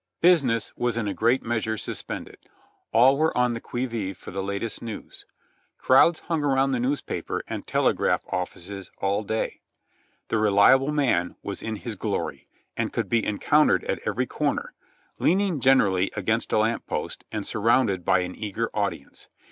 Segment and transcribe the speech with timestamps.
[0.19, 2.37] Business was in a great measure suspended,
[2.91, 5.27] all were on the qui vive for the latest news.
[5.77, 9.61] Crowds hung around the newspaper and telegraph offices all day.
[10.29, 14.73] The "Reliable Man"' was in his glory, and could be encountered at every comer,
[15.19, 19.27] leaning generally against a lamp post and surrounded by an eager audience.